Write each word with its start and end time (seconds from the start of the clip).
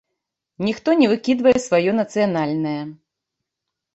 Ніхто 0.67 0.89
не 1.01 1.09
выкідвае 1.11 1.53
сваё 1.67 1.91
нацыянальнае. 1.99 2.75